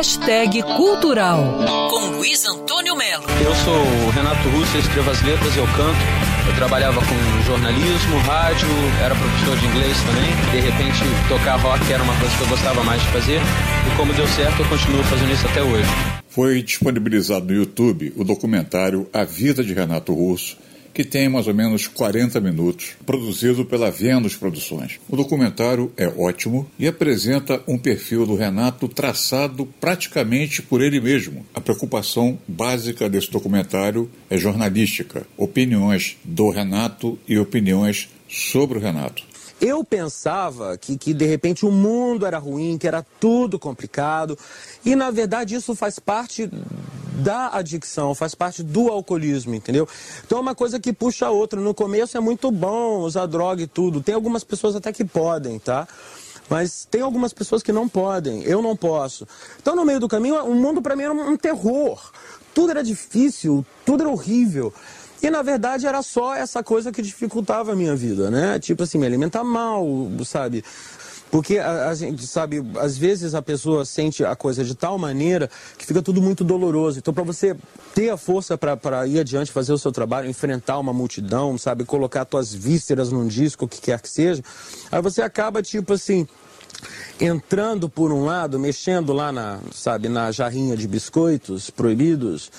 Hashtag 0.00 0.62
Cultural, 0.62 1.58
com 1.90 2.16
Luiz 2.16 2.46
Antônio 2.46 2.96
Melo. 2.96 3.22
Eu 3.44 3.54
sou 3.54 3.74
o 3.74 4.10
Renato 4.10 4.48
Russo, 4.48 4.74
eu 4.74 4.80
escrevo 4.80 5.10
as 5.10 5.22
letras, 5.22 5.54
eu 5.54 5.66
canto. 5.76 6.48
Eu 6.48 6.54
trabalhava 6.56 6.98
com 7.02 7.42
jornalismo, 7.44 8.16
rádio, 8.20 8.66
era 9.04 9.14
professor 9.14 9.58
de 9.58 9.66
inglês 9.66 9.94
também. 10.00 10.30
De 10.52 10.70
repente, 10.70 11.04
tocar 11.28 11.56
rock 11.56 11.92
era 11.92 12.02
uma 12.02 12.18
coisa 12.18 12.34
que 12.34 12.40
eu 12.40 12.48
gostava 12.48 12.82
mais 12.82 13.02
de 13.02 13.08
fazer. 13.08 13.40
E 13.92 13.96
como 13.98 14.14
deu 14.14 14.26
certo, 14.28 14.62
eu 14.62 14.68
continuo 14.70 15.04
fazendo 15.04 15.34
isso 15.34 15.46
até 15.46 15.62
hoje. 15.62 15.90
Foi 16.30 16.62
disponibilizado 16.62 17.44
no 17.44 17.52
YouTube 17.52 18.14
o 18.16 18.24
documentário 18.24 19.06
A 19.12 19.24
Vida 19.24 19.62
de 19.62 19.74
Renato 19.74 20.14
Russo, 20.14 20.56
que 20.92 21.04
tem 21.04 21.28
mais 21.28 21.46
ou 21.46 21.54
menos 21.54 21.86
40 21.86 22.40
minutos, 22.40 22.92
produzido 23.06 23.64
pela 23.64 23.90
Vênus 23.90 24.36
Produções. 24.36 25.00
O 25.08 25.16
documentário 25.16 25.92
é 25.96 26.06
ótimo 26.06 26.68
e 26.78 26.86
apresenta 26.86 27.62
um 27.66 27.78
perfil 27.78 28.26
do 28.26 28.36
Renato 28.36 28.88
traçado 28.88 29.66
praticamente 29.80 30.62
por 30.62 30.80
ele 30.80 31.00
mesmo. 31.00 31.44
A 31.54 31.60
preocupação 31.60 32.38
básica 32.46 33.08
desse 33.08 33.30
documentário 33.30 34.10
é 34.28 34.36
jornalística, 34.36 35.26
opiniões 35.36 36.16
do 36.24 36.50
Renato 36.50 37.18
e 37.26 37.38
opiniões 37.38 38.08
sobre 38.28 38.78
o 38.78 38.80
Renato. 38.80 39.30
Eu 39.60 39.84
pensava 39.84 40.78
que, 40.78 40.96
que 40.96 41.12
de 41.12 41.26
repente 41.26 41.66
o 41.66 41.70
mundo 41.70 42.24
era 42.24 42.38
ruim, 42.38 42.78
que 42.78 42.88
era 42.88 43.04
tudo 43.20 43.58
complicado. 43.58 44.38
E 44.82 44.96
na 44.96 45.10
verdade 45.10 45.54
isso 45.54 45.74
faz 45.74 45.98
parte 45.98 46.48
da 47.22 47.48
adicção, 47.48 48.14
faz 48.14 48.34
parte 48.34 48.62
do 48.62 48.88
alcoolismo, 48.88 49.54
entendeu? 49.54 49.88
Então 50.24 50.38
é 50.38 50.40
uma 50.40 50.54
coisa 50.54 50.80
que 50.80 50.92
puxa 50.92 51.26
a 51.26 51.30
outra. 51.30 51.60
No 51.60 51.74
começo 51.74 52.16
é 52.16 52.20
muito 52.20 52.50
bom 52.50 52.98
usar 53.00 53.26
droga 53.26 53.62
e 53.62 53.66
tudo. 53.66 54.00
Tem 54.00 54.14
algumas 54.14 54.44
pessoas 54.44 54.74
até 54.74 54.92
que 54.92 55.04
podem, 55.04 55.58
tá? 55.58 55.86
Mas 56.48 56.86
tem 56.90 57.00
algumas 57.00 57.32
pessoas 57.32 57.62
que 57.62 57.72
não 57.72 57.88
podem. 57.88 58.42
Eu 58.42 58.60
não 58.60 58.74
posso. 58.74 59.26
Então 59.60 59.76
no 59.76 59.84
meio 59.84 60.00
do 60.00 60.08
caminho, 60.08 60.44
o 60.44 60.54
mundo 60.54 60.82
para 60.82 60.96
mim 60.96 61.04
era 61.04 61.14
um 61.14 61.36
terror. 61.36 62.10
Tudo 62.52 62.70
era 62.70 62.82
difícil, 62.82 63.64
tudo 63.84 64.02
era 64.02 64.10
horrível. 64.10 64.72
E 65.22 65.30
na 65.30 65.42
verdade 65.42 65.86
era 65.86 66.02
só 66.02 66.34
essa 66.34 66.62
coisa 66.62 66.90
que 66.90 67.02
dificultava 67.02 67.72
a 67.72 67.76
minha 67.76 67.94
vida, 67.94 68.30
né? 68.30 68.58
Tipo 68.58 68.82
assim, 68.82 68.98
me 68.98 69.06
alimentar 69.06 69.44
mal, 69.44 69.86
sabe? 70.24 70.64
Porque 71.30 71.58
a, 71.58 71.88
a, 71.88 71.94
gente 71.94 72.26
sabe, 72.26 72.62
às 72.78 72.98
vezes 72.98 73.34
a 73.34 73.40
pessoa 73.40 73.84
sente 73.84 74.24
a 74.24 74.34
coisa 74.34 74.64
de 74.64 74.74
tal 74.74 74.98
maneira 74.98 75.48
que 75.78 75.86
fica 75.86 76.02
tudo 76.02 76.20
muito 76.20 76.42
doloroso. 76.42 76.98
Então, 76.98 77.14
para 77.14 77.22
você 77.22 77.56
ter 77.94 78.10
a 78.10 78.16
força 78.16 78.58
para 78.58 79.06
ir 79.06 79.20
adiante, 79.20 79.52
fazer 79.52 79.72
o 79.72 79.78
seu 79.78 79.92
trabalho, 79.92 80.28
enfrentar 80.28 80.78
uma 80.78 80.92
multidão, 80.92 81.56
sabe, 81.56 81.84
colocar 81.84 82.26
suas 82.28 82.52
vísceras 82.52 83.12
num 83.12 83.28
disco, 83.28 83.64
o 83.64 83.68
que 83.68 83.80
quer 83.80 84.00
que 84.00 84.08
seja, 84.08 84.42
aí 84.90 85.00
você 85.00 85.22
acaba, 85.22 85.62
tipo 85.62 85.92
assim, 85.92 86.26
entrando 87.20 87.88
por 87.88 88.10
um 88.10 88.24
lado, 88.24 88.58
mexendo 88.58 89.12
lá 89.12 89.30
na, 89.30 89.60
sabe, 89.72 90.08
na 90.08 90.32
jarrinha 90.32 90.76
de 90.76 90.88
biscoitos 90.88 91.70
proibidos. 91.70 92.50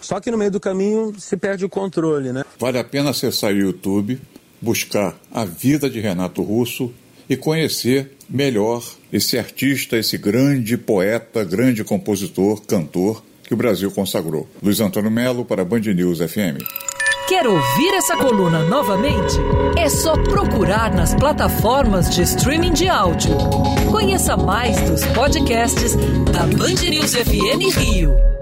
Só 0.00 0.18
que 0.20 0.30
no 0.30 0.38
meio 0.38 0.50
do 0.50 0.60
caminho 0.60 1.14
se 1.18 1.36
perde 1.36 1.64
o 1.64 1.68
controle, 1.68 2.32
né? 2.32 2.44
Vale 2.58 2.78
a 2.78 2.84
pena 2.84 3.10
acessar 3.10 3.52
o 3.52 3.56
YouTube, 3.56 4.20
buscar 4.60 5.16
a 5.32 5.44
vida 5.44 5.88
de 5.88 6.00
Renato 6.00 6.42
Russo 6.42 6.92
e 7.28 7.36
conhecer 7.36 8.12
melhor 8.28 8.82
esse 9.12 9.38
artista, 9.38 9.96
esse 9.96 10.18
grande 10.18 10.76
poeta, 10.76 11.44
grande 11.44 11.84
compositor, 11.84 12.62
cantor 12.62 13.22
que 13.42 13.54
o 13.54 13.56
Brasil 13.56 13.90
consagrou. 13.90 14.48
Luiz 14.62 14.80
Antônio 14.80 15.10
Melo 15.10 15.44
para 15.44 15.64
Band 15.64 15.80
News 15.80 16.18
FM. 16.18 16.62
Quer 17.28 17.46
ouvir 17.46 17.94
essa 17.94 18.16
coluna 18.16 18.64
novamente? 18.64 19.34
É 19.76 19.88
só 19.88 20.12
procurar 20.24 20.94
nas 20.94 21.14
plataformas 21.14 22.08
de 22.14 22.22
streaming 22.22 22.72
de 22.72 22.88
áudio. 22.88 23.36
Conheça 23.90 24.36
mais 24.36 24.80
dos 24.82 25.04
podcasts 25.06 25.96
da 26.32 26.46
Band 26.56 26.88
News 26.88 27.14
FM 27.14 27.76
Rio. 27.76 28.35